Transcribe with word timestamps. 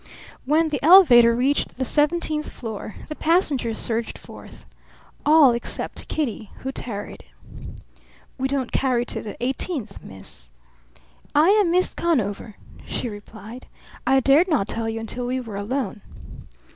When 0.45 0.69
the 0.69 0.81
elevator 0.83 1.35
reached 1.35 1.77
the 1.77 1.85
seventeenth 1.85 2.49
floor, 2.51 2.95
the 3.07 3.15
passengers 3.15 3.77
surged 3.77 4.17
forth. 4.17 4.65
All 5.27 5.51
except 5.51 6.07
Kitty, 6.07 6.49
who 6.61 6.71
tarried. 6.71 7.23
"We 8.39 8.47
don't 8.47 8.71
carry 8.71 9.05
to 9.05 9.21
the 9.21 9.37
eighteenth, 9.39 10.03
miss. 10.03 10.49
"I 11.35 11.49
am 11.49 11.69
Miss 11.69 11.93
Conover," 11.93 12.55
she 12.87 13.09
replied. 13.09 13.67
"I 14.07 14.21
dared 14.21 14.47
not 14.47 14.67
tell 14.67 14.89
you 14.89 14.99
until 14.99 15.27
we 15.27 15.39
were 15.39 15.55
alone." 15.55 16.01